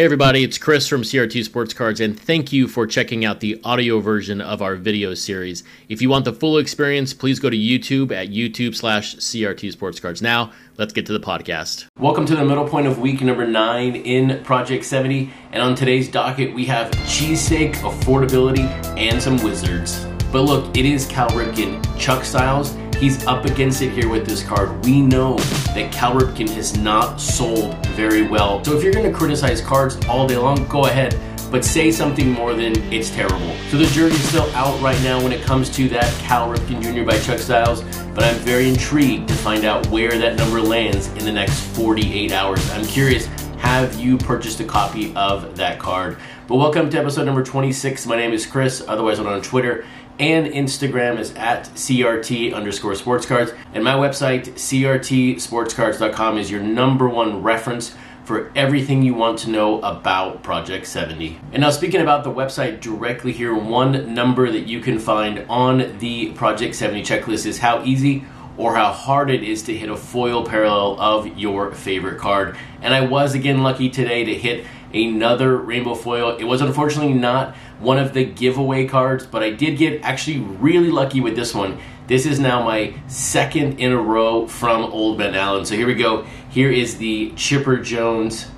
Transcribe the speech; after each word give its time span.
Hey 0.00 0.06
everybody, 0.06 0.44
it's 0.44 0.56
Chris 0.56 0.88
from 0.88 1.02
CRT 1.02 1.44
Sports 1.44 1.74
Cards, 1.74 2.00
and 2.00 2.18
thank 2.18 2.54
you 2.54 2.68
for 2.68 2.86
checking 2.86 3.26
out 3.26 3.40
the 3.40 3.60
audio 3.64 4.00
version 4.00 4.40
of 4.40 4.62
our 4.62 4.74
video 4.74 5.12
series. 5.12 5.62
If 5.90 6.00
you 6.00 6.08
want 6.08 6.24
the 6.24 6.32
full 6.32 6.56
experience, 6.56 7.12
please 7.12 7.38
go 7.38 7.50
to 7.50 7.56
YouTube 7.58 8.10
at 8.10 8.30
YouTube 8.30 8.74
slash 8.74 9.16
CRT 9.16 9.72
Sports 9.72 10.00
Cards. 10.00 10.22
Now, 10.22 10.52
let's 10.78 10.94
get 10.94 11.04
to 11.04 11.12
the 11.12 11.20
podcast. 11.20 11.86
Welcome 11.98 12.24
to 12.24 12.34
the 12.34 12.46
middle 12.46 12.66
point 12.66 12.86
of 12.86 12.98
week 12.98 13.20
number 13.20 13.46
nine 13.46 13.94
in 13.94 14.42
Project 14.42 14.86
70, 14.86 15.30
and 15.52 15.62
on 15.62 15.74
today's 15.74 16.08
docket, 16.08 16.54
we 16.54 16.64
have 16.64 16.90
cheesesteak, 16.92 17.74
affordability, 17.74 18.64
and 18.96 19.20
some 19.20 19.36
wizards. 19.42 20.06
But 20.32 20.44
look, 20.44 20.74
it 20.74 20.86
is 20.86 21.06
Cal 21.08 21.28
Ripken, 21.28 21.84
Chuck 21.98 22.24
Styles, 22.24 22.74
He's 23.00 23.26
up 23.26 23.46
against 23.46 23.80
it 23.80 23.92
here 23.92 24.10
with 24.10 24.26
this 24.26 24.42
card. 24.42 24.84
We 24.84 25.00
know 25.00 25.38
that 25.74 25.90
Cal 25.90 26.12
Ripken 26.12 26.50
has 26.50 26.76
not 26.76 27.18
sold 27.18 27.74
very 27.88 28.28
well. 28.28 28.62
So 28.62 28.76
if 28.76 28.84
you're 28.84 28.92
going 28.92 29.10
to 29.10 29.16
criticize 29.16 29.62
cards 29.62 29.98
all 30.06 30.28
day 30.28 30.36
long, 30.36 30.66
go 30.68 30.84
ahead 30.84 31.18
but 31.50 31.64
say 31.64 31.90
something 31.90 32.30
more 32.30 32.54
than 32.54 32.76
it's 32.92 33.10
terrible. 33.10 33.56
So 33.70 33.78
the 33.78 33.86
jersey's 33.86 34.22
still 34.28 34.48
out 34.54 34.80
right 34.80 35.00
now 35.02 35.20
when 35.20 35.32
it 35.32 35.42
comes 35.42 35.68
to 35.70 35.88
that 35.88 36.12
Cal 36.20 36.48
Ripken 36.48 36.80
Jr. 36.82 37.02
by 37.02 37.18
Chuck 37.18 37.38
Styles, 37.38 37.82
but 38.14 38.22
I'm 38.22 38.36
very 38.36 38.68
intrigued 38.68 39.28
to 39.28 39.34
find 39.34 39.64
out 39.64 39.84
where 39.88 40.16
that 40.16 40.36
number 40.36 40.60
lands 40.60 41.08
in 41.14 41.24
the 41.24 41.32
next 41.32 41.58
48 41.74 42.30
hours. 42.30 42.70
I'm 42.70 42.84
curious, 42.84 43.26
have 43.56 43.98
you 43.98 44.16
purchased 44.16 44.60
a 44.60 44.64
copy 44.64 45.12
of 45.16 45.56
that 45.56 45.80
card? 45.80 46.18
But 46.46 46.56
welcome 46.56 46.88
to 46.90 46.98
episode 46.98 47.24
number 47.24 47.42
26. 47.42 48.06
My 48.06 48.16
name 48.16 48.32
is 48.32 48.46
Chris, 48.46 48.84
otherwise 48.86 49.18
I'm 49.18 49.26
on 49.26 49.42
Twitter 49.42 49.84
and 50.20 50.46
Instagram 50.46 51.18
is 51.18 51.34
at 51.34 51.64
CRT 51.70 52.52
underscore 52.54 52.94
sports 52.94 53.24
cards. 53.24 53.52
And 53.72 53.82
my 53.82 53.94
website, 53.94 54.44
CRTsportscards.com, 54.50 56.36
is 56.36 56.50
your 56.50 56.60
number 56.60 57.08
one 57.08 57.42
reference 57.42 57.96
for 58.24 58.52
everything 58.54 59.02
you 59.02 59.14
want 59.14 59.38
to 59.40 59.50
know 59.50 59.80
about 59.80 60.42
Project 60.42 60.86
70. 60.86 61.40
And 61.52 61.62
now, 61.62 61.70
speaking 61.70 62.02
about 62.02 62.22
the 62.22 62.30
website 62.30 62.80
directly 62.80 63.32
here, 63.32 63.54
one 63.54 64.14
number 64.14 64.52
that 64.52 64.68
you 64.68 64.80
can 64.80 64.98
find 64.98 65.46
on 65.48 65.98
the 65.98 66.32
Project 66.32 66.74
70 66.74 67.02
checklist 67.02 67.46
is 67.46 67.58
how 67.58 67.82
easy 67.82 68.24
or 68.58 68.74
how 68.74 68.92
hard 68.92 69.30
it 69.30 69.42
is 69.42 69.62
to 69.62 69.74
hit 69.74 69.88
a 69.88 69.96
foil 69.96 70.44
parallel 70.44 71.00
of 71.00 71.38
your 71.38 71.72
favorite 71.72 72.18
card. 72.18 72.58
And 72.82 72.92
I 72.92 73.00
was 73.00 73.34
again 73.34 73.62
lucky 73.62 73.88
today 73.88 74.24
to 74.24 74.34
hit 74.34 74.66
another 74.92 75.56
rainbow 75.56 75.94
foil. 75.94 76.36
It 76.36 76.44
was 76.44 76.60
unfortunately 76.60 77.14
not 77.14 77.54
one 77.78 77.98
of 77.98 78.12
the 78.12 78.24
giveaway 78.24 78.86
cards, 78.86 79.26
but 79.26 79.42
I 79.42 79.50
did 79.50 79.78
get 79.78 80.02
actually 80.02 80.38
really 80.38 80.90
lucky 80.90 81.20
with 81.20 81.36
this 81.36 81.54
one. 81.54 81.78
This 82.06 82.26
is 82.26 82.40
now 82.40 82.64
my 82.64 82.94
second 83.06 83.78
in 83.78 83.92
a 83.92 84.00
row 84.00 84.46
from 84.46 84.82
Old 84.84 85.18
Man 85.18 85.34
Allen. 85.34 85.64
So 85.64 85.76
here 85.76 85.86
we 85.86 85.94
go. 85.94 86.26
Here 86.50 86.70
is 86.70 86.98
the 86.98 87.32
Chipper 87.36 87.76
Jones 87.76 88.48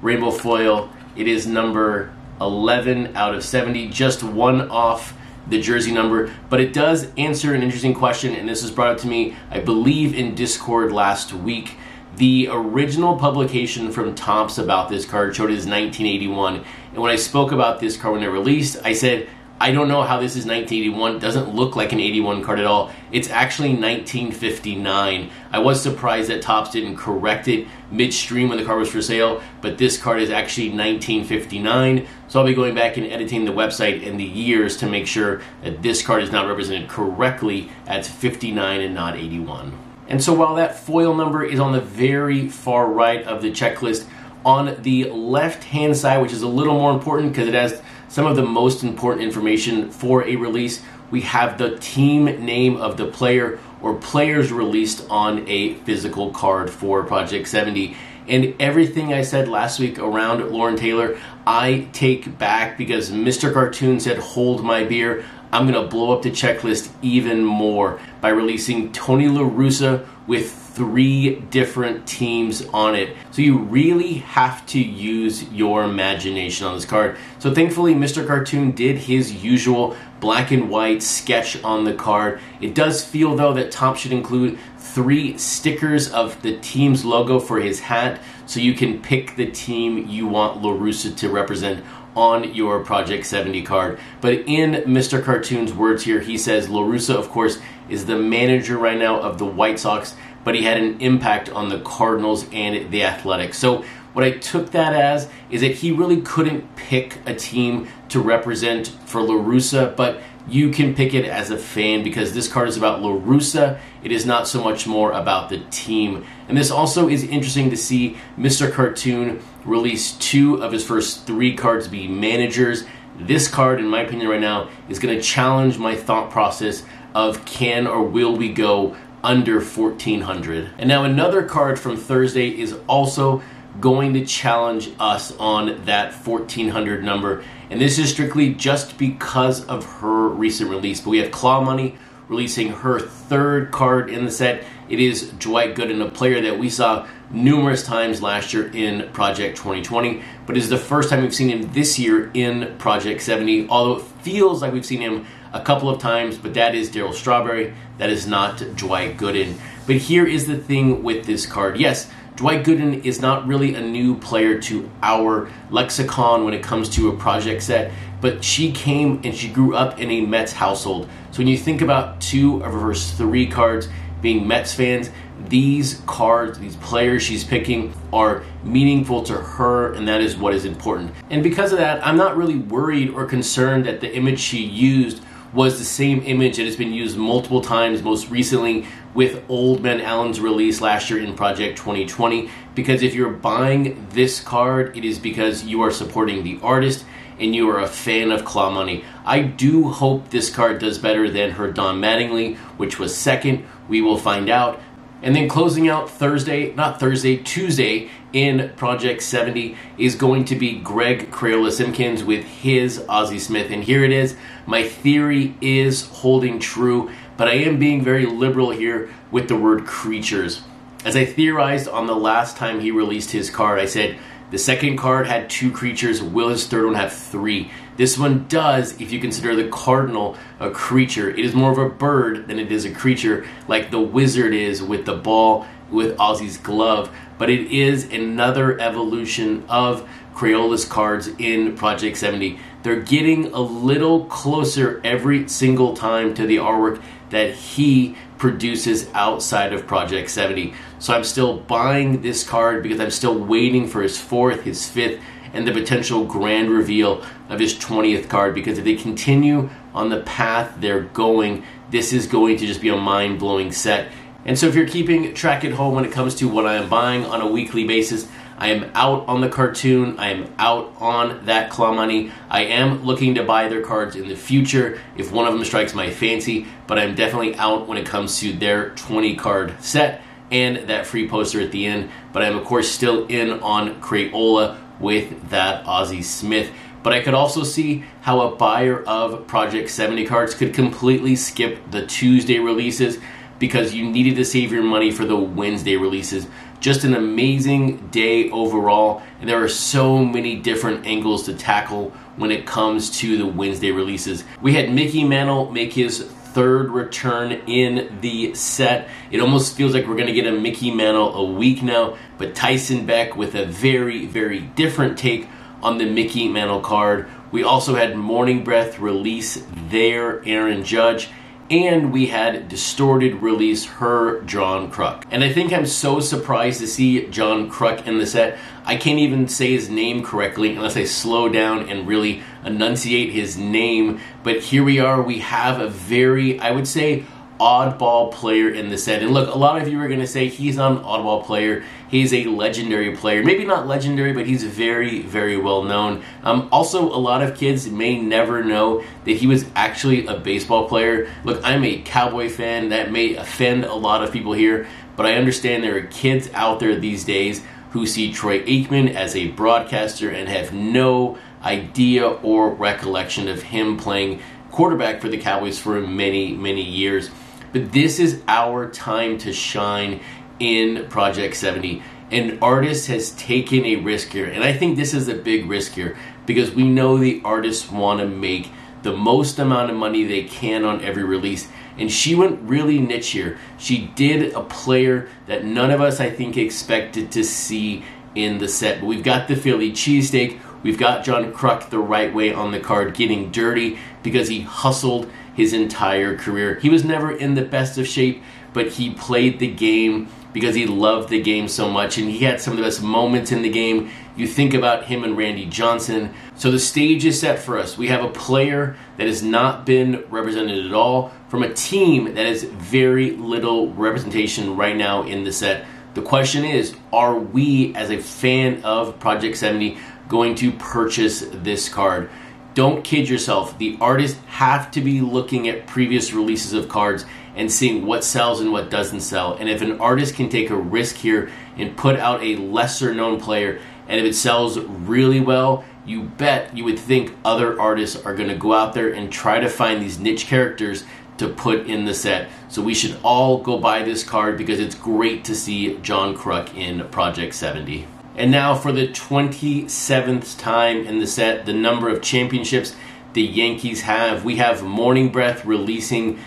rainbow 0.00 0.30
foil. 0.30 0.90
It 1.16 1.28
is 1.28 1.46
number 1.46 2.14
11 2.40 3.16
out 3.16 3.34
of 3.34 3.44
70, 3.44 3.88
just 3.88 4.22
one 4.22 4.70
off 4.70 5.14
the 5.48 5.60
jersey 5.60 5.92
number, 5.92 6.32
but 6.50 6.60
it 6.60 6.72
does 6.72 7.08
answer 7.16 7.54
an 7.54 7.62
interesting 7.62 7.94
question, 7.94 8.34
and 8.34 8.48
this 8.48 8.62
was 8.62 8.70
brought 8.70 8.92
up 8.92 8.98
to 8.98 9.06
me, 9.06 9.34
I 9.50 9.60
believe, 9.60 10.14
in 10.14 10.34
Discord 10.34 10.92
last 10.92 11.32
week. 11.32 11.76
The 12.18 12.48
original 12.50 13.16
publication 13.16 13.92
from 13.92 14.16
Topps 14.16 14.58
about 14.58 14.88
this 14.88 15.04
card 15.04 15.36
showed 15.36 15.50
it 15.50 15.58
as 15.58 15.66
1981. 15.66 16.64
And 16.90 17.00
when 17.00 17.12
I 17.12 17.16
spoke 17.16 17.52
about 17.52 17.78
this 17.78 17.96
card 17.96 18.14
when 18.14 18.24
it 18.24 18.26
released, 18.26 18.76
I 18.84 18.92
said, 18.92 19.28
I 19.60 19.70
don't 19.70 19.86
know 19.86 20.02
how 20.02 20.18
this 20.18 20.32
is 20.32 20.44
1981. 20.44 21.14
It 21.14 21.18
doesn't 21.20 21.54
look 21.54 21.76
like 21.76 21.92
an 21.92 22.00
81 22.00 22.42
card 22.42 22.58
at 22.58 22.64
all. 22.64 22.90
It's 23.12 23.30
actually 23.30 23.68
1959. 23.68 25.30
I 25.52 25.58
was 25.60 25.80
surprised 25.80 26.28
that 26.28 26.42
Topps 26.42 26.70
didn't 26.70 26.96
correct 26.96 27.46
it 27.46 27.68
midstream 27.88 28.48
when 28.48 28.58
the 28.58 28.64
card 28.64 28.80
was 28.80 28.90
for 28.90 29.00
sale, 29.00 29.40
but 29.60 29.78
this 29.78 29.96
card 29.96 30.20
is 30.20 30.30
actually 30.30 30.70
1959. 30.70 32.04
So 32.26 32.40
I'll 32.40 32.46
be 32.46 32.52
going 32.52 32.74
back 32.74 32.96
and 32.96 33.06
editing 33.06 33.44
the 33.44 33.52
website 33.52 34.04
and 34.04 34.18
the 34.18 34.24
years 34.24 34.76
to 34.78 34.88
make 34.88 35.06
sure 35.06 35.40
that 35.62 35.82
this 35.82 36.02
card 36.02 36.24
is 36.24 36.32
not 36.32 36.48
represented 36.48 36.88
correctly 36.88 37.70
as 37.86 38.08
59 38.08 38.80
and 38.80 38.92
not 38.92 39.14
81. 39.14 39.87
And 40.08 40.22
so 40.22 40.32
while 40.32 40.54
that 40.56 40.78
foil 40.78 41.14
number 41.14 41.44
is 41.44 41.60
on 41.60 41.72
the 41.72 41.80
very 41.80 42.48
far 42.48 42.90
right 42.90 43.22
of 43.24 43.42
the 43.42 43.50
checklist, 43.50 44.06
on 44.44 44.80
the 44.82 45.10
left 45.10 45.64
hand 45.64 45.96
side, 45.96 46.22
which 46.22 46.32
is 46.32 46.42
a 46.42 46.48
little 46.48 46.74
more 46.74 46.92
important 46.92 47.32
because 47.32 47.48
it 47.48 47.54
has 47.54 47.82
some 48.08 48.26
of 48.26 48.36
the 48.36 48.42
most 48.42 48.82
important 48.82 49.22
information 49.22 49.90
for 49.90 50.24
a 50.24 50.36
release, 50.36 50.82
we 51.10 51.20
have 51.22 51.58
the 51.58 51.76
team 51.78 52.24
name 52.24 52.76
of 52.76 52.96
the 52.96 53.06
player 53.06 53.58
or 53.82 53.94
players 53.94 54.50
released 54.50 55.06
on 55.10 55.48
a 55.48 55.74
physical 55.74 56.30
card 56.30 56.70
for 56.70 57.04
Project 57.04 57.48
70. 57.48 57.96
And 58.26 58.54
everything 58.60 59.14
I 59.14 59.22
said 59.22 59.48
last 59.48 59.78
week 59.78 59.98
around 59.98 60.50
Lauren 60.50 60.76
Taylor, 60.76 61.18
I 61.46 61.88
take 61.92 62.38
back 62.38 62.76
because 62.76 63.10
Mr. 63.10 63.52
Cartoon 63.52 64.00
said, 64.00 64.18
Hold 64.18 64.62
my 64.62 64.84
beer. 64.84 65.24
I'm 65.52 65.70
going 65.70 65.82
to 65.82 65.88
blow 65.88 66.12
up 66.12 66.22
the 66.22 66.30
checklist 66.30 66.92
even 67.02 67.44
more 67.44 68.00
by 68.20 68.28
releasing 68.30 68.92
Tony 68.92 69.28
La 69.28 69.42
Russa 69.42 70.06
with 70.26 70.52
three 70.52 71.40
different 71.50 72.06
teams 72.06 72.64
on 72.66 72.94
it. 72.94 73.16
So 73.32 73.42
you 73.42 73.58
really 73.58 74.14
have 74.14 74.64
to 74.66 74.78
use 74.78 75.42
your 75.50 75.82
imagination 75.82 76.66
on 76.66 76.76
this 76.76 76.84
card. 76.84 77.16
So 77.40 77.52
thankfully, 77.52 77.94
Mr. 77.94 78.24
Cartoon 78.24 78.70
did 78.72 78.96
his 78.98 79.42
usual 79.42 79.96
black 80.20 80.50
and 80.52 80.70
white 80.70 81.02
sketch 81.02 81.60
on 81.64 81.84
the 81.84 81.94
card. 81.94 82.40
It 82.60 82.74
does 82.74 83.04
feel 83.04 83.34
though 83.34 83.54
that 83.54 83.72
Topps 83.72 84.00
should 84.00 84.12
include 84.12 84.58
three 84.78 85.36
stickers 85.38 86.10
of 86.12 86.40
the 86.42 86.58
team's 86.58 87.04
logo 87.04 87.40
for 87.40 87.60
his 87.60 87.80
hat 87.80 88.20
so 88.46 88.60
you 88.60 88.74
can 88.74 89.02
pick 89.02 89.36
the 89.36 89.50
team 89.50 90.06
you 90.08 90.26
want 90.26 90.62
La 90.62 90.70
Russa 90.70 91.16
to 91.16 91.28
represent 91.28 91.84
on 92.18 92.52
your 92.52 92.82
Project 92.82 93.24
70 93.24 93.62
card. 93.62 94.00
But 94.20 94.34
in 94.34 94.72
Mr. 94.82 95.22
Cartoon's 95.22 95.72
words 95.72 96.02
here, 96.02 96.18
he 96.18 96.36
says 96.36 96.68
La 96.68 96.82
Russa, 96.82 97.14
of 97.14 97.28
course, 97.28 97.60
is 97.88 98.06
the 98.06 98.18
manager 98.18 98.76
right 98.76 98.98
now 98.98 99.20
of 99.20 99.38
the 99.38 99.44
White 99.44 99.78
Sox, 99.78 100.16
but 100.42 100.56
he 100.56 100.64
had 100.64 100.78
an 100.78 101.00
impact 101.00 101.48
on 101.48 101.68
the 101.68 101.78
Cardinals 101.80 102.44
and 102.52 102.90
the 102.90 103.04
Athletics. 103.04 103.56
So 103.56 103.84
what 104.18 104.26
I 104.26 104.32
took 104.32 104.72
that 104.72 104.94
as 104.94 105.28
is 105.48 105.60
that 105.60 105.76
he 105.76 105.92
really 105.92 106.20
couldn't 106.20 106.74
pick 106.74 107.18
a 107.24 107.32
team 107.32 107.86
to 108.08 108.18
represent 108.18 108.88
for 109.06 109.22
La 109.22 109.34
Russa, 109.34 109.94
but 109.94 110.20
you 110.48 110.70
can 110.70 110.92
pick 110.92 111.14
it 111.14 111.24
as 111.24 111.52
a 111.52 111.56
fan 111.56 112.02
because 112.02 112.32
this 112.32 112.48
card 112.48 112.68
is 112.68 112.76
about 112.76 113.00
La 113.00 113.10
Russa. 113.10 113.78
It 114.02 114.10
is 114.10 114.26
not 114.26 114.48
so 114.48 114.60
much 114.60 114.88
more 114.88 115.12
about 115.12 115.50
the 115.50 115.58
team. 115.70 116.26
And 116.48 116.58
this 116.58 116.72
also 116.72 117.08
is 117.08 117.22
interesting 117.22 117.70
to 117.70 117.76
see 117.76 118.16
Mr. 118.36 118.72
Cartoon 118.72 119.40
release 119.64 120.14
two 120.14 120.60
of 120.64 120.72
his 120.72 120.84
first 120.84 121.24
three 121.24 121.54
cards 121.54 121.86
be 121.86 122.08
managers. 122.08 122.86
This 123.20 123.46
card, 123.46 123.78
in 123.78 123.86
my 123.86 124.00
opinion, 124.00 124.28
right 124.28 124.40
now, 124.40 124.68
is 124.88 124.98
going 124.98 125.14
to 125.14 125.22
challenge 125.22 125.78
my 125.78 125.94
thought 125.94 126.32
process 126.32 126.82
of 127.14 127.44
can 127.44 127.86
or 127.86 128.02
will 128.02 128.34
we 128.34 128.52
go 128.52 128.96
under 129.22 129.60
1400. 129.60 130.70
And 130.76 130.88
now 130.88 131.04
another 131.04 131.44
card 131.44 131.78
from 131.78 131.96
Thursday 131.96 132.48
is 132.48 132.76
also 132.88 133.42
going 133.80 134.14
to 134.14 134.24
challenge 134.24 134.90
us 134.98 135.36
on 135.38 135.84
that 135.84 136.12
1400 136.14 137.02
number. 137.04 137.44
And 137.70 137.80
this 137.80 137.98
is 137.98 138.10
strictly 138.10 138.54
just 138.54 138.98
because 138.98 139.64
of 139.66 139.84
her 140.00 140.28
recent 140.28 140.70
release. 140.70 141.00
But 141.00 141.10
we 141.10 141.18
have 141.18 141.30
Claw 141.30 141.60
Money 141.60 141.96
releasing 142.28 142.68
her 142.68 142.98
third 142.98 143.70
card 143.70 144.10
in 144.10 144.24
the 144.24 144.30
set. 144.30 144.64
It 144.88 145.00
is 145.00 145.30
Dwight 145.32 145.74
Gooden, 145.74 146.06
a 146.06 146.10
player 146.10 146.40
that 146.42 146.58
we 146.58 146.70
saw 146.70 147.06
numerous 147.30 147.82
times 147.82 148.22
last 148.22 148.54
year 148.54 148.70
in 148.72 149.10
Project 149.12 149.56
2020, 149.58 150.22
but 150.46 150.56
is 150.56 150.70
the 150.70 150.78
first 150.78 151.10
time 151.10 151.22
we've 151.22 151.34
seen 151.34 151.50
him 151.50 151.72
this 151.72 151.98
year 151.98 152.30
in 152.32 152.74
Project 152.78 153.20
70, 153.20 153.68
although 153.68 154.00
it 154.00 154.06
feels 154.22 154.62
like 154.62 154.72
we've 154.72 154.86
seen 154.86 155.00
him 155.00 155.26
a 155.52 155.60
couple 155.60 155.88
of 155.88 156.00
times, 156.00 156.38
but 156.38 156.54
that 156.54 156.74
is 156.74 156.90
Daryl 156.90 157.14
Strawberry. 157.14 157.74
That 157.98 158.10
is 158.10 158.26
not 158.26 158.58
Dwight 158.76 159.16
Gooden. 159.16 159.58
But 159.86 159.96
here 159.96 160.26
is 160.26 160.46
the 160.46 160.56
thing 160.56 161.02
with 161.02 161.26
this 161.26 161.46
card. 161.46 161.78
Yes, 161.78 162.10
Dwight 162.38 162.64
Gooden 162.64 163.04
is 163.04 163.20
not 163.20 163.48
really 163.48 163.74
a 163.74 163.80
new 163.80 164.14
player 164.14 164.60
to 164.60 164.88
our 165.02 165.50
lexicon 165.70 166.44
when 166.44 166.54
it 166.54 166.62
comes 166.62 166.88
to 166.90 167.08
a 167.08 167.16
project 167.16 167.64
set, 167.64 167.90
but 168.20 168.44
she 168.44 168.70
came 168.70 169.20
and 169.24 169.34
she 169.34 169.48
grew 169.48 169.74
up 169.74 169.98
in 169.98 170.08
a 170.08 170.20
Mets 170.20 170.52
household. 170.52 171.08
So 171.32 171.38
when 171.38 171.48
you 171.48 171.58
think 171.58 171.82
about 171.82 172.20
two 172.20 172.62
of 172.62 172.72
her 172.72 172.94
three 172.94 173.48
cards 173.48 173.88
being 174.22 174.46
Mets 174.46 174.72
fans, 174.72 175.10
these 175.48 176.00
cards, 176.06 176.60
these 176.60 176.76
players 176.76 177.24
she's 177.24 177.42
picking 177.42 177.92
are 178.12 178.44
meaningful 178.62 179.24
to 179.24 179.34
her, 179.34 179.92
and 179.94 180.06
that 180.06 180.20
is 180.20 180.36
what 180.36 180.54
is 180.54 180.64
important. 180.64 181.10
And 181.30 181.42
because 181.42 181.72
of 181.72 181.78
that, 181.78 182.06
I'm 182.06 182.16
not 182.16 182.36
really 182.36 182.56
worried 182.56 183.10
or 183.10 183.24
concerned 183.24 183.84
that 183.86 184.00
the 184.00 184.14
image 184.14 184.38
she 184.38 184.58
used 184.62 185.24
was 185.52 185.78
the 185.78 185.84
same 185.84 186.22
image 186.22 186.56
that 186.56 186.66
has 186.66 186.76
been 186.76 186.92
used 186.92 187.16
multiple 187.16 187.60
times, 187.60 188.02
most 188.02 188.30
recently 188.30 188.86
with 189.14 189.42
Old 189.48 189.82
Man 189.82 190.00
Allen's 190.00 190.40
release 190.40 190.80
last 190.80 191.10
year 191.10 191.22
in 191.22 191.34
Project 191.34 191.78
2020. 191.78 192.50
Because 192.74 193.02
if 193.02 193.14
you're 193.14 193.30
buying 193.30 194.06
this 194.10 194.40
card, 194.40 194.96
it 194.96 195.04
is 195.04 195.18
because 195.18 195.64
you 195.64 195.80
are 195.82 195.90
supporting 195.90 196.44
the 196.44 196.58
artist 196.62 197.04
and 197.40 197.54
you 197.54 197.68
are 197.70 197.80
a 197.80 197.86
fan 197.86 198.30
of 198.30 198.44
Claw 198.44 198.70
Money. 198.70 199.04
I 199.24 199.42
do 199.42 199.88
hope 199.88 200.30
this 200.30 200.50
card 200.50 200.80
does 200.80 200.98
better 200.98 201.30
than 201.30 201.52
her 201.52 201.70
Don 201.70 202.00
Mattingly, 202.00 202.56
which 202.76 202.98
was 202.98 203.16
second. 203.16 203.64
We 203.88 204.00
will 204.02 204.18
find 204.18 204.48
out. 204.50 204.80
And 205.20 205.34
then 205.34 205.48
closing 205.48 205.88
out 205.88 206.08
Thursday, 206.08 206.72
not 206.74 207.00
Thursday, 207.00 207.36
Tuesday 207.36 208.08
in 208.32 208.72
Project 208.76 209.22
70 209.22 209.76
is 209.98 210.14
going 210.14 210.44
to 210.44 210.54
be 210.54 210.78
Greg 210.78 211.30
Crayola 211.32 211.72
Simkins 211.72 212.24
with 212.24 212.44
his 212.44 213.04
Ozzie 213.08 213.40
Smith. 213.40 213.70
And 213.70 213.82
here 213.82 214.04
it 214.04 214.12
is. 214.12 214.36
My 214.66 214.86
theory 214.86 215.54
is 215.60 216.06
holding 216.06 216.60
true, 216.60 217.10
but 217.36 217.48
I 217.48 217.54
am 217.54 217.78
being 217.78 218.04
very 218.04 218.26
liberal 218.26 218.70
here 218.70 219.10
with 219.32 219.48
the 219.48 219.56
word 219.56 219.86
creatures. 219.86 220.62
As 221.04 221.16
I 221.16 221.24
theorized 221.24 221.88
on 221.88 222.06
the 222.06 222.14
last 222.14 222.56
time 222.56 222.80
he 222.80 222.90
released 222.90 223.32
his 223.32 223.50
card, 223.50 223.80
I 223.80 223.86
said 223.86 224.18
the 224.50 224.58
second 224.58 224.96
card 224.96 225.26
had 225.26 225.50
two 225.50 225.70
creatures, 225.70 226.22
will 226.22 226.48
his 226.48 226.66
third 226.66 226.86
one 226.86 226.94
have 226.94 227.12
three? 227.12 227.70
This 227.98 228.16
one 228.16 228.46
does 228.48 228.98
if 229.00 229.12
you 229.12 229.20
consider 229.20 229.54
the 229.54 229.68
cardinal 229.68 230.36
a 230.60 230.70
creature. 230.70 231.28
It 231.28 231.44
is 231.44 231.54
more 231.54 231.72
of 231.72 231.78
a 231.78 231.88
bird 231.88 232.48
than 232.48 232.58
it 232.58 232.72
is 232.72 232.84
a 232.84 232.90
creature, 232.90 233.46
like 233.66 233.90
the 233.90 234.00
wizard 234.00 234.54
is 234.54 234.82
with 234.82 235.04
the 235.04 235.16
ball 235.16 235.66
with 235.90 236.16
Ozzie's 236.18 236.56
glove. 236.56 237.14
But 237.38 237.50
it 237.50 237.70
is 237.70 238.04
another 238.04 238.80
evolution 238.80 239.64
of 239.68 240.08
Crayola's 240.34 240.84
cards 240.84 241.28
in 241.38 241.76
Project 241.76 242.16
70. 242.16 242.58
They're 242.84 243.00
getting 243.00 243.52
a 243.52 243.60
little 243.60 244.26
closer 244.26 245.00
every 245.02 245.48
single 245.48 245.96
time 245.96 246.34
to 246.34 246.46
the 246.46 246.56
artwork 246.56 247.02
that 247.30 247.52
he 247.52 248.16
produces 248.38 249.10
outside 249.14 249.72
of 249.72 249.86
Project 249.86 250.30
70. 250.30 250.74
So 250.98 251.14
I'm 251.14 251.24
still 251.24 251.58
buying 251.58 252.22
this 252.22 252.48
card 252.48 252.82
because 252.82 253.00
I'm 253.00 253.10
still 253.10 253.38
waiting 253.38 253.86
for 253.86 254.02
his 254.02 254.18
fourth, 254.18 254.62
his 254.62 254.88
fifth, 254.88 255.20
and 255.52 255.66
the 255.66 255.72
potential 255.72 256.24
grand 256.24 256.70
reveal 256.70 257.24
of 257.48 257.60
his 257.60 257.74
20th 257.74 258.28
card 258.28 258.54
because 258.54 258.78
if 258.78 258.84
they 258.84 258.94
continue 258.94 259.70
on 259.94 260.10
the 260.10 260.20
path 260.20 260.74
they're 260.78 261.00
going, 261.00 261.64
this 261.90 262.12
is 262.12 262.26
going 262.26 262.56
to 262.58 262.66
just 262.66 262.80
be 262.80 262.88
a 262.88 262.96
mind 262.96 263.38
blowing 263.38 263.72
set. 263.72 264.12
And 264.44 264.58
so, 264.58 264.66
if 264.66 264.74
you're 264.74 264.88
keeping 264.88 265.34
track 265.34 265.64
at 265.64 265.72
home 265.72 265.94
when 265.94 266.04
it 266.04 266.12
comes 266.12 266.34
to 266.36 266.48
what 266.48 266.64
I 266.64 266.76
am 266.76 266.88
buying 266.88 267.24
on 267.24 267.40
a 267.40 267.46
weekly 267.46 267.84
basis, 267.84 268.28
I 268.58 268.68
am 268.70 268.90
out 268.94 269.28
on 269.28 269.40
the 269.40 269.48
cartoon. 269.48 270.18
I 270.18 270.30
am 270.30 270.52
out 270.58 270.92
on 270.98 271.46
that 271.46 271.70
claw 271.70 271.92
money. 271.92 272.32
I 272.50 272.64
am 272.64 273.04
looking 273.04 273.36
to 273.36 273.44
buy 273.44 273.68
their 273.68 273.82
cards 273.82 274.16
in 274.16 274.28
the 274.28 274.36
future 274.36 275.00
if 275.16 275.30
one 275.30 275.46
of 275.46 275.54
them 275.54 275.64
strikes 275.64 275.94
my 275.94 276.10
fancy, 276.10 276.66
but 276.88 276.98
I'm 276.98 277.14
definitely 277.14 277.54
out 277.54 277.86
when 277.86 277.98
it 277.98 278.06
comes 278.06 278.40
to 278.40 278.52
their 278.52 278.90
20 278.90 279.36
card 279.36 279.74
set 279.80 280.22
and 280.50 280.88
that 280.88 281.06
free 281.06 281.28
poster 281.28 281.60
at 281.60 281.70
the 281.70 281.86
end. 281.86 282.10
But 282.32 282.42
I'm, 282.42 282.56
of 282.56 282.64
course, 282.64 282.90
still 282.90 283.26
in 283.26 283.50
on 283.60 284.00
Crayola 284.00 284.76
with 284.98 285.50
that 285.50 285.86
Ozzie 285.86 286.22
Smith. 286.22 286.72
But 287.04 287.12
I 287.12 287.20
could 287.20 287.34
also 287.34 287.62
see 287.62 288.04
how 288.22 288.40
a 288.40 288.56
buyer 288.56 289.04
of 289.04 289.46
Project 289.46 289.88
70 289.88 290.26
cards 290.26 290.54
could 290.54 290.74
completely 290.74 291.36
skip 291.36 291.90
the 291.92 292.04
Tuesday 292.04 292.58
releases 292.58 293.18
because 293.58 293.94
you 293.94 294.08
needed 294.08 294.36
to 294.36 294.44
save 294.44 294.72
your 294.72 294.82
money 294.82 295.10
for 295.10 295.24
the 295.24 295.36
Wednesday 295.36 295.96
releases. 295.96 296.46
Just 296.80 297.02
an 297.02 297.14
amazing 297.14 298.08
day 298.08 298.50
overall, 298.50 299.22
and 299.40 299.48
there 299.48 299.62
are 299.62 299.68
so 299.68 300.24
many 300.24 300.54
different 300.54 301.06
angles 301.06 301.44
to 301.46 301.54
tackle 301.54 302.10
when 302.36 302.52
it 302.52 302.66
comes 302.66 303.10
to 303.18 303.36
the 303.36 303.46
Wednesday 303.46 303.90
releases. 303.90 304.44
We 304.62 304.74
had 304.74 304.92
Mickey 304.92 305.24
Mantle 305.24 305.72
make 305.72 305.92
his 305.92 306.22
third 306.22 306.90
return 306.90 307.52
in 307.66 308.20
the 308.20 308.54
set. 308.54 309.08
It 309.32 309.40
almost 309.40 309.76
feels 309.76 309.92
like 309.92 310.06
we're 310.06 310.14
going 310.14 310.28
to 310.28 310.32
get 310.32 310.46
a 310.46 310.52
Mickey 310.52 310.92
Mantle 310.92 311.34
a 311.34 311.44
week 311.44 311.82
now, 311.82 312.16
but 312.38 312.54
Tyson 312.54 313.06
Beck 313.06 313.36
with 313.36 313.56
a 313.56 313.66
very, 313.66 314.26
very 314.26 314.60
different 314.60 315.18
take 315.18 315.48
on 315.82 315.98
the 315.98 316.06
Mickey 316.06 316.48
Mantle 316.48 316.80
card. 316.80 317.28
We 317.50 317.64
also 317.64 317.96
had 317.96 318.16
Morning 318.16 318.62
Breath 318.62 319.00
release 319.00 319.64
their 319.90 320.44
Aaron 320.46 320.84
Judge 320.84 321.28
and 321.70 322.12
we 322.12 322.26
had 322.26 322.68
Distorted 322.68 323.42
release 323.42 323.84
her 323.84 324.40
John 324.42 324.90
Kruk. 324.90 325.24
And 325.30 325.44
I 325.44 325.52
think 325.52 325.72
I'm 325.72 325.86
so 325.86 326.20
surprised 326.20 326.80
to 326.80 326.86
see 326.86 327.26
John 327.28 327.70
Kruk 327.70 328.06
in 328.06 328.18
the 328.18 328.26
set. 328.26 328.58
I 328.84 328.96
can't 328.96 329.18
even 329.18 329.48
say 329.48 329.72
his 329.72 329.90
name 329.90 330.22
correctly 330.22 330.74
unless 330.74 330.96
I 330.96 331.04
slow 331.04 331.48
down 331.48 331.88
and 331.88 332.08
really 332.08 332.42
enunciate 332.64 333.32
his 333.32 333.58
name. 333.58 334.20
But 334.42 334.60
here 334.60 334.82
we 334.82 334.98
are, 334.98 335.20
we 335.20 335.40
have 335.40 335.80
a 335.80 335.88
very, 335.88 336.58
I 336.58 336.70
would 336.70 336.88
say, 336.88 337.24
oddball 337.60 338.32
player 338.32 338.70
in 338.70 338.88
the 338.88 338.98
set. 338.98 339.22
And 339.22 339.32
look, 339.32 339.52
a 339.52 339.58
lot 339.58 339.80
of 339.80 339.88
you 339.88 340.00
are 340.00 340.08
going 340.08 340.20
to 340.20 340.26
say 340.26 340.48
he's 340.48 340.78
an 340.78 340.98
oddball 340.98 341.44
player. 341.44 341.84
He's 342.08 342.32
a 342.32 342.44
legendary 342.44 343.14
player. 343.14 343.42
Maybe 343.42 343.64
not 343.64 343.86
legendary, 343.86 344.32
but 344.32 344.46
he's 344.46 344.64
very, 344.64 345.20
very 345.20 345.56
well 345.56 345.82
known. 345.82 346.22
Um, 346.42 346.68
also, 346.72 347.04
a 347.04 347.20
lot 347.20 347.42
of 347.42 347.56
kids 347.56 347.88
may 347.88 348.18
never 348.18 348.64
know 348.64 349.04
that 349.24 349.32
he 349.32 349.46
was 349.46 349.66
actually 349.74 350.26
a 350.26 350.36
baseball 350.38 350.88
player. 350.88 351.30
Look, 351.44 351.60
I'm 351.64 351.84
a 351.84 352.00
Cowboy 352.00 352.48
fan. 352.48 352.88
That 352.88 353.12
may 353.12 353.34
offend 353.34 353.84
a 353.84 353.94
lot 353.94 354.24
of 354.24 354.32
people 354.32 354.54
here, 354.54 354.86
but 355.16 355.26
I 355.26 355.34
understand 355.34 355.84
there 355.84 355.96
are 355.96 356.06
kids 356.06 356.48
out 356.54 356.80
there 356.80 356.96
these 356.96 357.24
days 357.24 357.62
who 357.90 358.06
see 358.06 358.32
Troy 358.32 358.60
Aikman 358.62 359.14
as 359.14 359.36
a 359.36 359.48
broadcaster 359.48 360.30
and 360.30 360.48
have 360.48 360.72
no 360.72 361.38
idea 361.62 362.26
or 362.26 362.70
recollection 362.70 363.48
of 363.48 363.62
him 363.62 363.96
playing 363.96 364.40
quarterback 364.70 365.20
for 365.20 365.28
the 365.28 365.38
Cowboys 365.38 365.78
for 365.78 366.00
many, 366.00 366.52
many 366.52 366.82
years. 366.82 367.30
But 367.72 367.92
this 367.92 368.18
is 368.18 368.42
our 368.48 368.90
time 368.90 369.38
to 369.38 369.52
shine 369.52 370.20
in 370.58 371.06
Project 371.08 371.56
70. 371.56 372.02
An 372.30 372.58
artist 372.60 373.06
has 373.06 373.30
taken 373.32 373.84
a 373.86 373.96
risk 373.96 374.30
here, 374.30 374.46
and 374.46 374.62
I 374.62 374.72
think 374.72 374.96
this 374.96 375.14
is 375.14 375.28
a 375.28 375.34
big 375.34 375.68
risk 375.68 375.92
here 375.92 376.16
because 376.46 376.74
we 376.74 376.84
know 376.84 377.16
the 377.16 377.40
artists 377.44 377.90
want 377.90 378.20
to 378.20 378.26
make 378.26 378.70
the 379.02 379.16
most 379.16 379.58
amount 379.58 379.90
of 379.90 379.96
money 379.96 380.24
they 380.24 380.44
can 380.44 380.84
on 380.84 381.02
every 381.04 381.24
release. 381.24 381.68
And 381.96 382.10
she 382.10 382.34
went 382.34 382.60
really 382.62 382.98
niche 382.98 383.30
here. 383.30 383.58
She 383.78 384.10
did 384.14 384.52
a 384.54 384.62
player 384.62 385.28
that 385.46 385.64
none 385.64 385.90
of 385.90 386.00
us, 386.00 386.20
I 386.20 386.30
think, 386.30 386.56
expected 386.56 387.32
to 387.32 387.44
see 387.44 388.04
in 388.34 388.58
the 388.58 388.68
set. 388.68 389.00
But 389.00 389.06
we've 389.06 389.24
got 389.24 389.48
the 389.48 389.56
Philly 389.56 389.90
cheesesteak. 389.90 390.60
We've 390.82 390.98
got 390.98 391.24
John 391.24 391.52
Kruk 391.52 391.90
the 391.90 391.98
right 391.98 392.32
way 392.32 392.52
on 392.52 392.70
the 392.70 392.80
card, 392.80 393.14
getting 393.14 393.50
dirty 393.50 393.98
because 394.22 394.48
he 394.48 394.60
hustled 394.60 395.30
his 395.54 395.72
entire 395.72 396.36
career. 396.36 396.76
He 396.76 396.88
was 396.88 397.04
never 397.04 397.32
in 397.32 397.54
the 397.54 397.64
best 397.64 397.98
of 397.98 398.06
shape, 398.06 398.42
but 398.72 398.88
he 398.92 399.10
played 399.10 399.58
the 399.58 399.66
game 399.66 400.28
because 400.52 400.74
he 400.74 400.86
loved 400.86 401.28
the 401.28 401.40
game 401.40 401.68
so 401.68 401.88
much 401.88 402.18
and 402.18 402.28
he 402.28 402.38
had 402.38 402.60
some 402.60 402.72
of 402.72 402.78
the 402.78 402.84
best 402.84 403.02
moments 403.02 403.52
in 403.52 403.62
the 403.62 403.70
game. 403.70 404.10
You 404.36 404.46
think 404.46 404.74
about 404.74 405.04
him 405.04 405.24
and 405.24 405.36
Randy 405.36 405.66
Johnson. 405.66 406.32
So 406.56 406.70
the 406.70 406.78
stage 406.78 407.24
is 407.24 407.40
set 407.40 407.58
for 407.58 407.78
us. 407.78 407.98
We 407.98 408.08
have 408.08 408.24
a 408.24 408.30
player 408.30 408.96
that 409.16 409.26
has 409.26 409.42
not 409.42 409.84
been 409.84 410.24
represented 410.30 410.86
at 410.86 410.92
all 410.92 411.32
from 411.48 411.62
a 411.62 411.72
team 411.72 412.34
that 412.34 412.46
has 412.46 412.64
very 412.64 413.32
little 413.32 413.92
representation 413.92 414.76
right 414.76 414.96
now 414.96 415.24
in 415.24 415.44
the 415.44 415.52
set. 415.52 415.86
The 416.14 416.22
question 416.22 416.64
is, 416.64 416.96
are 417.12 417.38
we 417.38 417.94
as 417.94 418.10
a 418.10 418.18
fan 418.18 418.82
of 418.82 419.20
Project 419.20 419.56
70 419.56 419.98
going 420.28 420.54
to 420.56 420.72
purchase 420.72 421.44
this 421.52 421.88
card? 421.88 422.30
Don't 422.74 423.02
kid 423.02 423.28
yourself. 423.28 423.76
The 423.78 423.98
artists 424.00 424.38
have 424.46 424.90
to 424.92 425.00
be 425.00 425.20
looking 425.20 425.68
at 425.68 425.86
previous 425.86 426.32
releases 426.32 426.72
of 426.72 426.88
cards 426.88 427.24
and 427.54 427.70
seeing 427.70 428.06
what 428.06 428.24
sells 428.24 428.60
and 428.60 428.72
what 428.72 428.90
doesn't 428.90 429.20
sell. 429.20 429.54
And 429.54 429.68
if 429.68 429.82
an 429.82 430.00
artist 430.00 430.34
can 430.34 430.48
take 430.48 430.70
a 430.70 430.76
risk 430.76 431.16
here 431.16 431.50
and 431.76 431.96
put 431.96 432.16
out 432.16 432.42
a 432.42 432.56
lesser 432.56 433.14
known 433.14 433.40
player, 433.40 433.80
and 434.06 434.20
if 434.20 434.26
it 434.26 434.34
sells 434.34 434.78
really 434.78 435.40
well, 435.40 435.84
you 436.06 436.22
bet 436.22 436.76
you 436.76 436.84
would 436.84 436.98
think 436.98 437.34
other 437.44 437.80
artists 437.80 438.16
are 438.24 438.34
going 438.34 438.48
to 438.48 438.56
go 438.56 438.72
out 438.72 438.94
there 438.94 439.12
and 439.12 439.30
try 439.30 439.60
to 439.60 439.68
find 439.68 440.02
these 440.02 440.18
niche 440.18 440.46
characters 440.46 441.04
to 441.36 441.48
put 441.48 441.86
in 441.86 442.04
the 442.04 442.14
set. 442.14 442.48
So 442.68 442.82
we 442.82 442.94
should 442.94 443.16
all 443.22 443.58
go 443.58 443.78
buy 443.78 444.02
this 444.02 444.24
card 444.24 444.58
because 444.58 444.80
it's 444.80 444.94
great 444.94 445.44
to 445.44 445.54
see 445.54 445.96
John 445.98 446.36
Kruk 446.36 446.74
in 446.74 447.06
Project 447.08 447.54
70. 447.54 448.06
And 448.34 448.50
now 448.50 448.74
for 448.74 448.92
the 448.92 449.08
27th 449.08 450.58
time 450.58 451.06
in 451.06 451.18
the 451.18 451.26
set, 451.26 451.66
the 451.66 451.72
number 451.72 452.08
of 452.08 452.22
championships 452.22 452.94
the 453.32 453.42
Yankees 453.42 454.02
have. 454.02 454.44
We 454.44 454.56
have 454.56 454.82
Morning 454.82 455.30
Breath 455.30 455.64
releasing 455.64 456.38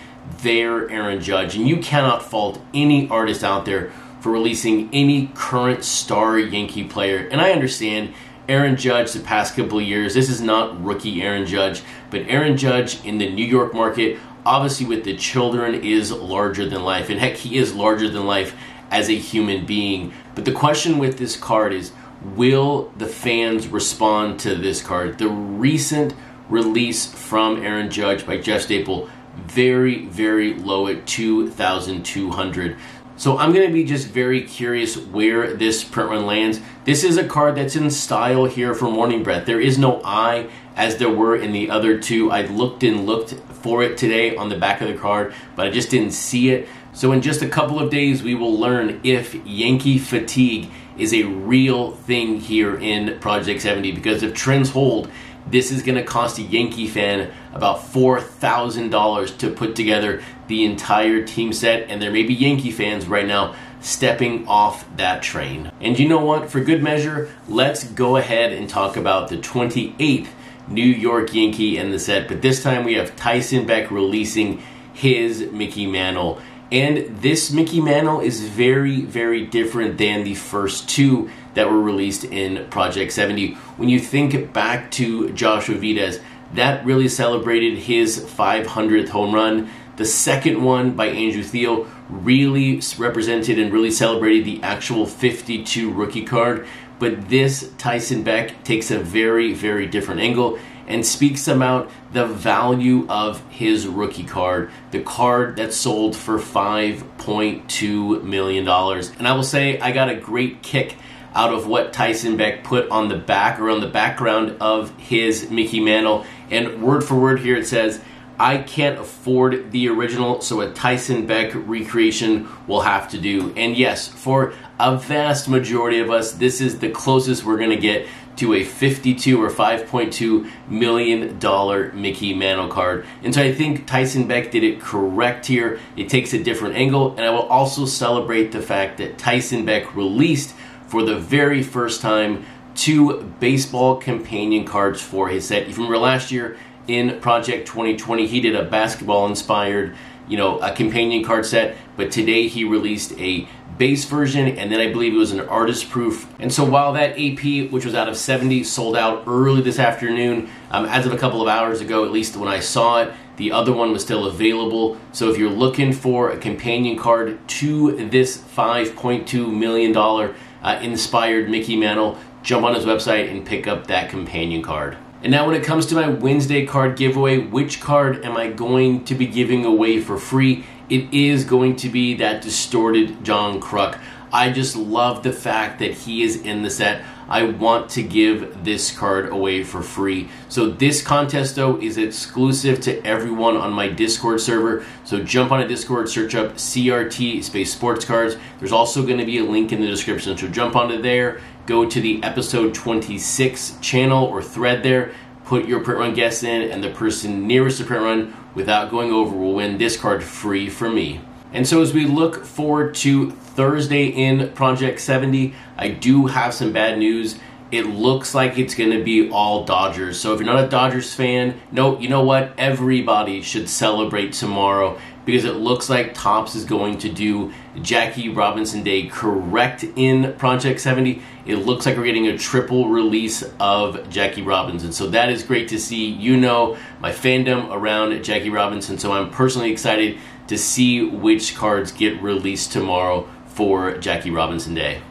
their 0.42 0.90
Aaron 0.90 1.20
Judge. 1.20 1.56
And 1.56 1.68
you 1.68 1.78
cannot 1.78 2.22
fault 2.22 2.60
any 2.72 3.08
artist 3.08 3.44
out 3.44 3.64
there 3.64 3.92
for 4.20 4.30
releasing 4.30 4.88
any 4.92 5.30
current 5.34 5.84
star 5.84 6.38
Yankee 6.38 6.84
player. 6.84 7.28
And 7.30 7.40
I 7.40 7.50
understand 7.50 8.14
Aaron 8.48 8.76
Judge 8.76 9.12
the 9.12 9.20
past 9.20 9.56
couple 9.56 9.80
years, 9.80 10.14
this 10.14 10.28
is 10.28 10.40
not 10.40 10.82
rookie 10.82 11.22
Aaron 11.22 11.46
Judge, 11.46 11.82
but 12.10 12.22
Aaron 12.28 12.56
Judge 12.56 13.04
in 13.04 13.18
the 13.18 13.30
New 13.30 13.44
York 13.44 13.72
market, 13.74 14.18
obviously 14.44 14.86
with 14.86 15.04
the 15.04 15.16
children, 15.16 15.74
is 15.74 16.12
larger 16.12 16.68
than 16.68 16.82
life. 16.82 17.08
And 17.08 17.18
heck, 17.20 17.36
he 17.36 17.56
is 17.56 17.74
larger 17.74 18.08
than 18.08 18.26
life 18.26 18.54
as 18.90 19.08
a 19.08 19.16
human 19.16 19.64
being. 19.64 20.12
But 20.34 20.44
the 20.44 20.52
question 20.52 20.98
with 20.98 21.18
this 21.18 21.36
card 21.36 21.72
is 21.72 21.92
will 22.22 22.92
the 22.96 23.06
fans 23.06 23.66
respond 23.66 24.38
to 24.40 24.54
this 24.54 24.82
card? 24.82 25.18
The 25.18 25.28
recent 25.28 26.14
release 26.48 27.06
from 27.06 27.62
Aaron 27.62 27.90
Judge 27.90 28.26
by 28.26 28.36
Jeff 28.36 28.62
Staple, 28.62 29.08
very, 29.36 30.06
very 30.06 30.54
low 30.54 30.86
at 30.86 31.06
2,200. 31.06 32.76
So 33.16 33.38
I'm 33.38 33.52
going 33.52 33.66
to 33.66 33.72
be 33.72 33.84
just 33.84 34.08
very 34.08 34.42
curious 34.42 34.96
where 34.96 35.54
this 35.54 35.84
print 35.84 36.10
run 36.10 36.26
lands. 36.26 36.60
This 36.84 37.04
is 37.04 37.18
a 37.18 37.26
card 37.26 37.54
that's 37.54 37.76
in 37.76 37.90
style 37.90 38.46
here 38.46 38.74
for 38.74 38.90
Morning 38.90 39.22
Breath. 39.22 39.46
There 39.46 39.60
is 39.60 39.78
no 39.78 40.00
eye 40.04 40.48
as 40.74 40.96
there 40.96 41.10
were 41.10 41.36
in 41.36 41.52
the 41.52 41.70
other 41.70 42.00
two. 42.00 42.30
I 42.30 42.42
looked 42.42 42.82
and 42.82 43.06
looked 43.06 43.34
for 43.62 43.82
it 43.82 43.96
today 43.96 44.34
on 44.34 44.48
the 44.48 44.58
back 44.58 44.80
of 44.80 44.88
the 44.88 44.96
card, 44.96 45.34
but 45.54 45.66
I 45.66 45.70
just 45.70 45.90
didn't 45.90 46.12
see 46.12 46.50
it. 46.50 46.68
So, 46.94 47.12
in 47.12 47.22
just 47.22 47.42
a 47.42 47.48
couple 47.48 47.78
of 47.78 47.90
days, 47.90 48.22
we 48.22 48.34
will 48.34 48.58
learn 48.58 49.00
if 49.04 49.34
Yankee 49.46 49.98
fatigue 49.98 50.70
is 50.98 51.14
a 51.14 51.22
real 51.22 51.92
thing 51.92 52.38
here 52.40 52.76
in 52.76 53.18
Project 53.20 53.62
70. 53.62 53.92
Because 53.92 54.22
if 54.22 54.34
trends 54.34 54.70
hold, 54.70 55.08
this 55.46 55.70
is 55.70 55.82
going 55.82 55.96
to 55.96 56.04
cost 56.04 56.38
a 56.38 56.42
Yankee 56.42 56.88
fan 56.88 57.30
about 57.52 57.78
$4,000 57.78 59.38
to 59.38 59.50
put 59.50 59.76
together 59.76 60.22
the 60.48 60.64
entire 60.64 61.24
team 61.24 61.52
set. 61.52 61.90
And 61.90 62.00
there 62.00 62.10
may 62.10 62.22
be 62.22 62.34
Yankee 62.34 62.70
fans 62.70 63.06
right 63.06 63.26
now 63.26 63.54
stepping 63.80 64.46
off 64.46 64.84
that 64.96 65.22
train. 65.22 65.70
And 65.80 65.98
you 65.98 66.08
know 66.08 66.24
what? 66.24 66.50
For 66.50 66.60
good 66.60 66.82
measure, 66.82 67.30
let's 67.48 67.84
go 67.84 68.16
ahead 68.16 68.52
and 68.52 68.68
talk 68.68 68.96
about 68.96 69.28
the 69.28 69.36
28th 69.36 70.28
New 70.68 70.82
York 70.82 71.34
Yankee 71.34 71.76
in 71.76 71.90
the 71.90 71.98
set. 71.98 72.28
But 72.28 72.42
this 72.42 72.62
time 72.62 72.84
we 72.84 72.94
have 72.94 73.16
Tyson 73.16 73.66
Beck 73.66 73.90
releasing 73.90 74.62
his 74.94 75.50
Mickey 75.50 75.86
Mantle. 75.86 76.40
And 76.72 77.18
this 77.20 77.52
Mickey 77.52 77.82
Mantle 77.82 78.20
is 78.20 78.40
very, 78.40 79.02
very 79.02 79.44
different 79.44 79.98
than 79.98 80.24
the 80.24 80.34
first 80.34 80.88
two 80.88 81.28
that 81.52 81.70
were 81.70 81.82
released 81.82 82.24
in 82.24 82.66
Project 82.70 83.12
70. 83.12 83.52
When 83.76 83.90
you 83.90 84.00
think 84.00 84.54
back 84.54 84.90
to 84.92 85.30
Joshua 85.34 85.76
Vides, 85.76 86.18
that 86.54 86.82
really 86.86 87.08
celebrated 87.08 87.76
his 87.76 88.20
500th 88.20 89.10
home 89.10 89.34
run. 89.34 89.68
The 89.96 90.06
second 90.06 90.64
one 90.64 90.92
by 90.92 91.08
Andrew 91.08 91.42
Thiel 91.42 91.86
really 92.08 92.80
represented 92.96 93.58
and 93.58 93.70
really 93.70 93.90
celebrated 93.90 94.46
the 94.46 94.62
actual 94.62 95.04
52 95.04 95.92
rookie 95.92 96.24
card. 96.24 96.66
But 97.02 97.28
this 97.28 97.68
Tyson 97.78 98.22
Beck 98.22 98.62
takes 98.62 98.92
a 98.92 98.98
very, 99.00 99.54
very 99.54 99.88
different 99.88 100.20
angle 100.20 100.60
and 100.86 101.04
speaks 101.04 101.48
about 101.48 101.90
the 102.12 102.24
value 102.24 103.08
of 103.08 103.42
his 103.50 103.88
rookie 103.88 104.22
card, 104.22 104.70
the 104.92 105.02
card 105.02 105.56
that 105.56 105.72
sold 105.72 106.14
for 106.14 106.38
$5.2 106.38 108.22
million. 108.22 108.68
And 108.68 109.26
I 109.26 109.32
will 109.32 109.42
say, 109.42 109.80
I 109.80 109.90
got 109.90 110.10
a 110.10 110.14
great 110.14 110.62
kick 110.62 110.94
out 111.34 111.52
of 111.52 111.66
what 111.66 111.92
Tyson 111.92 112.36
Beck 112.36 112.62
put 112.62 112.88
on 112.88 113.08
the 113.08 113.18
back 113.18 113.58
or 113.58 113.68
on 113.68 113.80
the 113.80 113.88
background 113.88 114.58
of 114.60 114.96
his 114.96 115.50
Mickey 115.50 115.80
Mantle. 115.80 116.24
And 116.52 116.84
word 116.84 117.02
for 117.02 117.16
word 117.16 117.40
here 117.40 117.56
it 117.56 117.66
says, 117.66 118.00
I 118.38 118.58
can't 118.58 118.98
afford 118.98 119.72
the 119.72 119.88
original, 119.88 120.40
so 120.40 120.60
a 120.60 120.72
Tyson 120.72 121.26
Beck 121.26 121.52
recreation 121.54 122.48
will 122.66 122.82
have 122.82 123.08
to 123.10 123.18
do. 123.18 123.52
And 123.56 123.76
yes, 123.76 124.08
for 124.08 124.54
a 124.78 124.96
vast 124.96 125.48
majority 125.48 126.00
of 126.00 126.10
us, 126.10 126.32
this 126.32 126.60
is 126.60 126.78
the 126.78 126.90
closest 126.90 127.44
we're 127.44 127.58
going 127.58 127.70
to 127.70 127.76
get 127.76 128.06
to 128.36 128.54
a 128.54 128.64
52 128.64 129.42
or 129.42 129.50
5.2 129.50 130.50
million 130.68 131.38
dollar 131.38 131.92
Mickey 131.92 132.34
Mantle 132.34 132.68
card. 132.68 133.04
And 133.22 133.34
so 133.34 133.42
I 133.42 133.52
think 133.54 133.86
Tyson 133.86 134.26
Beck 134.26 134.50
did 134.50 134.64
it 134.64 134.80
correct 134.80 135.46
here. 135.46 135.78
It 135.96 136.08
takes 136.08 136.32
a 136.32 136.42
different 136.42 136.76
angle, 136.76 137.12
and 137.12 137.20
I 137.20 137.30
will 137.30 137.46
also 137.48 137.84
celebrate 137.84 138.52
the 138.52 138.62
fact 138.62 138.98
that 138.98 139.18
Tyson 139.18 139.64
Beck 139.64 139.94
released 139.94 140.54
for 140.86 141.02
the 141.02 141.16
very 141.16 141.62
first 141.62 142.00
time 142.00 142.44
two 142.74 143.22
baseball 143.38 143.96
companion 143.96 144.64
cards 144.64 145.02
for 145.02 145.28
his 145.28 145.46
set. 145.46 145.62
If 145.62 145.76
you 145.76 145.84
remember 145.84 145.98
last 145.98 146.32
year, 146.32 146.56
in 146.88 147.20
Project 147.20 147.66
2020. 147.66 148.26
He 148.26 148.40
did 148.40 148.54
a 148.54 148.64
basketball 148.64 149.26
inspired, 149.26 149.94
you 150.28 150.36
know, 150.36 150.58
a 150.58 150.72
companion 150.72 151.24
card 151.24 151.46
set, 151.46 151.76
but 151.96 152.10
today 152.10 152.48
he 152.48 152.64
released 152.64 153.12
a 153.18 153.48
base 153.78 154.04
version 154.04 154.48
and 154.48 154.70
then 154.70 154.80
I 154.80 154.92
believe 154.92 155.14
it 155.14 155.18
was 155.18 155.32
an 155.32 155.40
artist 155.40 155.90
proof. 155.90 156.28
And 156.38 156.52
so 156.52 156.64
while 156.64 156.92
that 156.92 157.18
AP, 157.18 157.70
which 157.70 157.84
was 157.84 157.94
out 157.94 158.08
of 158.08 158.16
70, 158.16 158.64
sold 158.64 158.96
out 158.96 159.24
early 159.26 159.62
this 159.62 159.78
afternoon, 159.78 160.50
um, 160.70 160.84
as 160.86 161.06
of 161.06 161.12
a 161.12 161.18
couple 161.18 161.40
of 161.42 161.48
hours 161.48 161.80
ago, 161.80 162.04
at 162.04 162.12
least 162.12 162.36
when 162.36 162.48
I 162.48 162.60
saw 162.60 163.02
it, 163.02 163.12
the 163.36 163.50
other 163.50 163.72
one 163.72 163.92
was 163.92 164.02
still 164.02 164.26
available. 164.26 164.98
So 165.12 165.30
if 165.30 165.38
you're 165.38 165.50
looking 165.50 165.92
for 165.92 166.30
a 166.30 166.38
companion 166.38 166.98
card 166.98 167.38
to 167.48 168.08
this 168.08 168.36
$5.2 168.36 169.52
million 169.52 169.96
uh, 169.96 170.78
inspired 170.82 171.48
Mickey 171.48 171.76
Mantle, 171.76 172.18
jump 172.42 172.64
on 172.64 172.74
his 172.74 172.84
website 172.84 173.30
and 173.30 173.44
pick 173.44 173.66
up 173.66 173.86
that 173.86 174.10
companion 174.10 174.62
card. 174.62 174.98
And 175.22 175.30
now, 175.30 175.46
when 175.46 175.54
it 175.54 175.62
comes 175.62 175.86
to 175.86 175.94
my 175.94 176.08
Wednesday 176.08 176.66
card 176.66 176.96
giveaway, 176.96 177.38
which 177.38 177.80
card 177.80 178.24
am 178.24 178.36
I 178.36 178.50
going 178.50 179.04
to 179.04 179.14
be 179.14 179.26
giving 179.28 179.64
away 179.64 180.00
for 180.00 180.18
free? 180.18 180.64
It 180.90 181.14
is 181.14 181.44
going 181.44 181.76
to 181.76 181.88
be 181.88 182.14
that 182.14 182.42
distorted 182.42 183.24
John 183.24 183.60
Kruk. 183.60 184.00
I 184.32 184.50
just 184.50 184.74
love 184.74 185.22
the 185.22 185.32
fact 185.32 185.78
that 185.78 185.92
he 185.92 186.22
is 186.22 186.42
in 186.42 186.62
the 186.62 186.70
set. 186.70 187.04
I 187.28 187.44
want 187.44 187.88
to 187.90 188.02
give 188.02 188.64
this 188.64 188.90
card 188.90 189.28
away 189.28 189.62
for 189.62 189.80
free. 189.80 190.28
So 190.48 190.68
this 190.68 191.02
contest 191.02 191.56
though 191.56 191.80
is 191.80 191.96
exclusive 191.98 192.80
to 192.82 193.02
everyone 193.06 193.56
on 193.56 193.72
my 193.72 193.88
Discord 193.88 194.40
server. 194.40 194.84
So 195.04 195.22
jump 195.22 195.52
on 195.52 195.60
a 195.60 195.68
Discord, 195.68 196.08
search 196.08 196.34
up 196.34 196.54
CRT 196.54 197.44
space 197.44 197.72
sports 197.72 198.04
cards. 198.04 198.36
There's 198.58 198.72
also 198.72 199.02
going 199.02 199.18
to 199.18 199.24
be 199.24 199.38
a 199.38 199.44
link 199.44 199.72
in 199.72 199.80
the 199.80 199.86
description. 199.86 200.36
So 200.36 200.48
jump 200.48 200.76
onto 200.76 201.00
there, 201.00 201.40
go 201.66 201.88
to 201.88 202.00
the 202.00 202.22
episode 202.22 202.74
26 202.74 203.78
channel 203.80 204.24
or 204.24 204.42
thread 204.42 204.82
there, 204.82 205.12
put 205.44 205.66
your 205.66 205.80
print 205.80 206.00
run 206.00 206.14
guess 206.14 206.42
in, 206.42 206.62
and 206.62 206.82
the 206.82 206.90
person 206.90 207.46
nearest 207.46 207.78
the 207.78 207.84
print 207.84 208.02
run 208.02 208.36
without 208.54 208.90
going 208.90 209.10
over 209.10 209.36
will 209.36 209.54
win 209.54 209.78
this 209.78 209.96
card 209.96 210.22
free 210.22 210.68
for 210.68 210.90
me. 210.90 211.20
And 211.52 211.66
so 211.66 211.82
as 211.82 211.92
we 211.92 212.06
look 212.06 212.44
forward 212.44 212.94
to 212.96 213.30
Thursday 213.30 214.06
in 214.06 214.52
Project 214.52 215.00
70, 215.00 215.54
I 215.76 215.88
do 215.88 216.26
have 216.26 216.54
some 216.54 216.72
bad 216.72 216.98
news. 216.98 217.38
It 217.70 217.86
looks 217.86 218.34
like 218.34 218.58
it's 218.58 218.74
going 218.74 218.90
to 218.90 219.02
be 219.02 219.30
all 219.30 219.64
Dodgers. 219.64 220.18
So 220.18 220.32
if 220.32 220.40
you're 220.40 220.46
not 220.46 220.64
a 220.64 220.68
Dodgers 220.68 221.14
fan, 221.14 221.60
no, 221.70 221.98
you 221.98 222.08
know 222.08 222.22
what? 222.22 222.52
Everybody 222.56 223.42
should 223.42 223.68
celebrate 223.68 224.32
tomorrow 224.32 224.98
because 225.24 225.44
it 225.44 225.54
looks 225.54 225.88
like 225.88 226.14
Topps 226.14 226.54
is 226.54 226.64
going 226.64 226.98
to 226.98 227.08
do 227.08 227.52
Jackie 227.80 228.28
Robinson 228.28 228.82
Day 228.82 229.06
correct 229.06 229.84
in 229.96 230.34
Project 230.34 230.80
70. 230.80 231.22
It 231.46 231.56
looks 231.56 231.86
like 231.86 231.96
we're 231.96 232.04
getting 232.04 232.28
a 232.28 232.38
triple 232.38 232.88
release 232.88 233.44
of 233.60 234.08
Jackie 234.10 234.42
Robinson. 234.42 234.92
So 234.92 235.08
that 235.08 235.30
is 235.30 235.42
great 235.42 235.68
to 235.68 235.78
see. 235.78 236.06
You 236.06 236.36
know 236.36 236.76
my 237.00 237.12
fandom 237.12 237.70
around 237.70 238.22
Jackie 238.24 238.50
Robinson. 238.50 238.98
So 238.98 239.12
I'm 239.12 239.30
personally 239.30 239.70
excited 239.70 240.18
to 240.48 240.58
see 240.58 241.04
which 241.04 241.54
cards 241.54 241.92
get 241.92 242.20
released 242.22 242.72
tomorrow 242.72 243.28
for 243.46 243.96
Jackie 243.98 244.30
Robinson 244.30 244.74
Day. 244.74 245.02